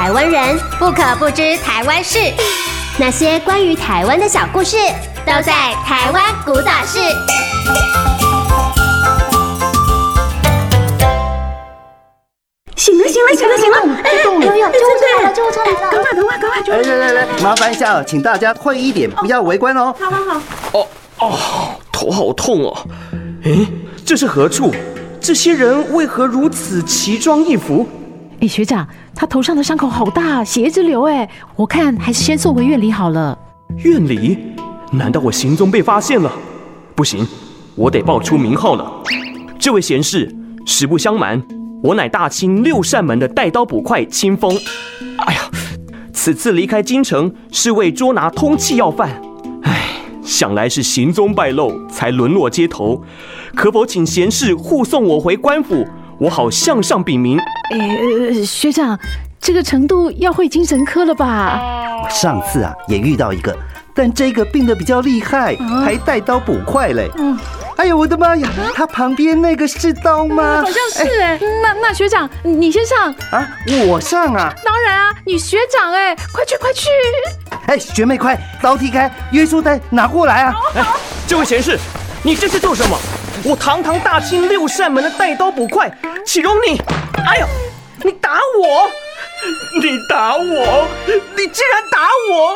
[0.00, 2.18] 台湾人不可不知台湾事，
[2.98, 4.78] 那些关于台湾的小故事，
[5.26, 5.52] 都在
[5.84, 6.98] 《台湾古早事》。
[12.76, 13.76] 醒了，醒了，醒了，醒了！
[14.02, 15.90] 哎，有有，救护车来了，救护车来了！
[15.90, 16.62] 赶快，赶快，赶快！
[16.62, 16.96] 救护车！
[16.96, 19.94] 来来来，麻烦一下，请大家快一点，不要围观哦。
[20.00, 20.40] 好好好。
[20.72, 20.86] 哦
[21.18, 21.38] 哦，
[21.92, 22.74] 头好痛哦！
[23.44, 23.50] 哎，
[24.06, 24.74] 这是何处？
[25.20, 27.86] 这些人为何如此奇装异服？
[28.40, 31.02] 哎，学长，他头上的伤口好大，血一直流。
[31.02, 33.38] 哎，我看还是先送回院里好了。
[33.84, 34.38] 院里？
[34.90, 36.32] 难道我行踪被发现了？
[36.94, 37.26] 不行，
[37.74, 38.90] 我得报出名号了。
[39.58, 40.34] 这位贤士，
[40.64, 41.42] 实不相瞒，
[41.82, 44.50] 我乃大清六扇门的带刀捕快清风。
[45.18, 45.40] 哎呀，
[46.14, 49.20] 此次离开京城是为捉拿通缉要犯。
[49.64, 49.86] 哎，
[50.22, 53.04] 想来是行踪败露，才沦落街头。
[53.54, 55.86] 可否请贤士护送我回官府？
[56.20, 57.38] 我好向上禀明。
[57.38, 58.98] 哎，学长，
[59.40, 61.58] 这个程度要会精神科了吧？
[62.04, 63.56] 我上次啊也遇到一个，
[63.94, 67.10] 但这个病得比较厉害，啊、还带刀捕快嘞。
[67.16, 67.38] 嗯，
[67.76, 70.62] 哎呦我的妈呀，他旁边那个是刀吗？
[70.62, 71.40] 好像是哎。
[71.62, 73.48] 那那学长，你先上啊，
[73.88, 74.52] 我上啊。
[74.62, 76.90] 当然啊，你学长哎，快去快去。
[77.64, 80.54] 哎，学妹快，刀踢开，约束带拿过来啊。
[80.74, 80.84] 哎，
[81.26, 81.78] 这位贤士，
[82.22, 82.98] 你这是做什么？
[83.42, 85.90] 我堂堂大清六扇门的带刀捕快，
[86.26, 86.78] 岂容你？
[87.26, 87.46] 哎呦，
[88.02, 88.90] 你打我！
[89.80, 90.86] 你打我！
[91.06, 92.54] 你竟然打我！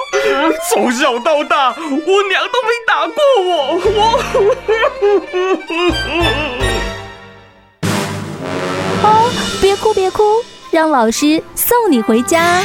[0.71, 3.81] 从小到大，我娘都没打过我。
[3.97, 4.21] 我……
[9.03, 9.31] 哦，
[9.63, 12.61] 别哭别哭，让老师送你回家。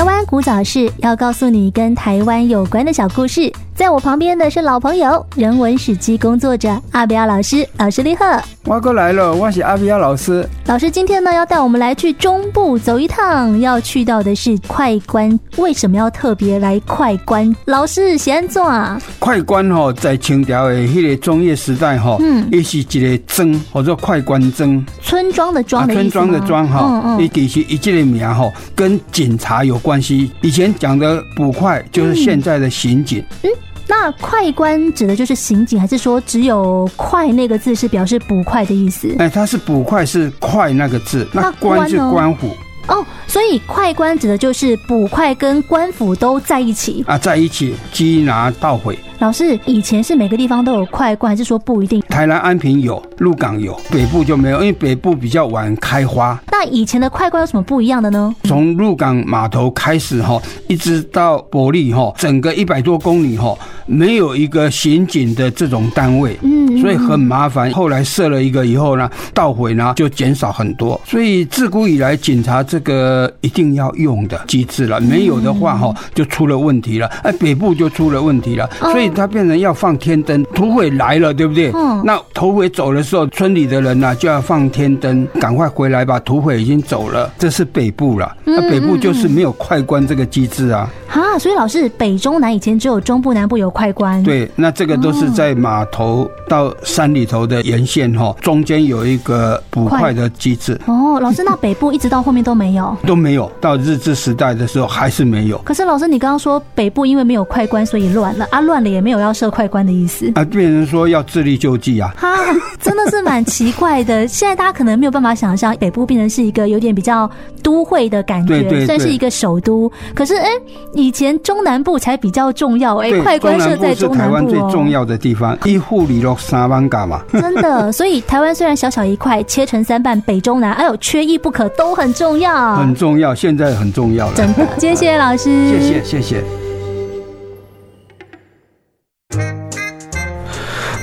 [0.00, 3.52] 台湾古早事要告诉你跟台湾有关的小故事。
[3.74, 7.66] 在我旁边的是老朋友，人文史迹工作者阿标老师。
[7.78, 8.24] 老师你好，
[8.64, 10.46] 我哥来了，我是阿标老师。
[10.66, 15.38] 老师今天呢要带我们来去中部走一趟，要去到的是快关。
[15.56, 17.54] 为什么要特别来快关？
[17.66, 19.00] 老师先做啊。
[19.18, 24.86] 快关吼，在清朝的迄个中叶时代吼，嗯，也是一个庄，或者快关庄。
[25.02, 25.86] 村庄的庄。
[25.88, 30.30] 村庄的庄哈，嗯嗯，其实一这个名吼，跟警察有关系。
[30.42, 33.24] 以前讲的捕快就是现在的刑警。
[33.42, 33.50] 嗯。
[33.50, 33.58] 嗯
[33.92, 39.12] 那快官指的就是刑警，还是说只有“快”那个字是表示捕快的意思？
[39.18, 42.56] 哎，它是捕快，是“快”那个字，那官是官府。
[42.88, 48.98] 哦，所以快关指的就是捕快跟官府都在一起啊，在一起缉拿盗匪。
[49.20, 52.00] 老师，以前是每个地方都有快关，还是说不一定？
[52.08, 56.40] 台南安平有，鹿港有，北部就没有，因为北部比较晚开花。
[56.50, 58.34] 那以前的快关有什么不一样的呢？
[58.44, 63.54] 从鹿港码头开始哈，一直到伯利哈，整个一百多公里哈，
[63.90, 67.70] 没有一个刑警的这种单位，嗯，所以很麻烦。
[67.72, 70.98] 后来设了一个以后呢，盗匪呢就减少很多。
[71.04, 77.06] 所以自古以来，警察这个一定要用的机制了，没有的话哈，就出了问题了。
[77.22, 79.10] 哎，北部就出了问题了，所以。
[79.10, 81.72] 他变成要放天灯，土匪来了，对不对？
[81.74, 82.00] 嗯。
[82.04, 87.28] 那土匪走的时候，村里的人呢、啊、就要放天灯，赶快回来吧，土匪已经走了。
[87.36, 90.88] 这是北部了，那北部就是没有快关这个机制啊。
[91.08, 94.22] 啊，所以老师，北中南以前只有中部南部有快关。
[94.22, 100.78] 对，那这个都是在码头到山里头的沿线哈，中间有一个捕快的机制。
[100.86, 102.96] 哦，老师，那北部一直到后面都没有？
[103.06, 105.58] 都没有，到日治时代的时候还是没有。
[105.58, 112.12] 可是老师，你刚刚说北部因为没有快关，所以乱了啊，乱了也没有要设快关的意思啊，变成说要自力救济啊。
[112.18, 112.36] 哈，
[112.80, 114.26] 真的是蛮奇怪的。
[114.26, 117.30] 现在大家可能没有办法想象，北部变成是一个有点比较
[117.62, 119.90] 都会的感觉，算是一个首都。
[120.14, 120.48] 可是哎。
[120.92, 127.22] 以前中南部才比较重要，哎，快关设在中南部，哦，台湾最重要的地方，一户里落三万家嘛。
[127.32, 134.34] 真的，所以台湾虽然小小一块，切成三半，北中南，哎呦，缺一不可，都很重要，很重要，现在很重要了。
[134.34, 136.44] 真的，谢谢老师，谢谢谢谢。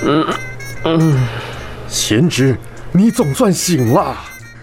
[0.10, 0.26] 嗯
[0.86, 1.28] 嗯，
[1.88, 2.56] 贤侄，
[2.92, 4.16] 你总算醒了。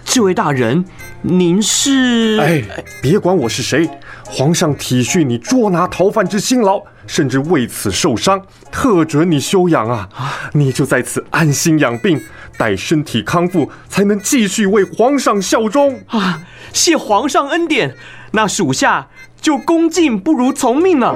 [0.04, 0.84] 这位大人，
[1.22, 2.38] 您是？
[2.40, 2.62] 哎，
[3.02, 3.88] 别管我是谁。
[4.24, 8.42] 皇上体恤你捉拿逃犯之辛劳，甚至为此受伤，
[8.72, 10.08] 特准你休养啊！
[10.52, 12.20] 你就在此安心养病，
[12.58, 16.40] 待身体康复，才能继续为皇上效忠啊！
[16.72, 17.94] 谢皇上恩典，
[18.32, 19.08] 那属下
[19.40, 21.14] 就恭敬不如从命了。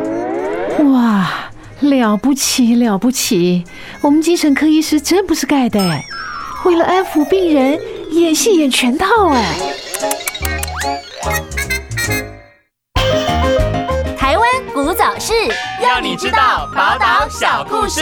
[0.92, 1.50] 哇，
[1.80, 3.64] 了不起了不起！
[4.02, 5.80] 我们精神科医师真不是盖的，
[6.64, 7.80] 为了安抚病人，
[8.12, 9.56] 演戏演全套哎。
[15.28, 15.34] 是，
[15.78, 18.00] 让你知道宝岛小故事。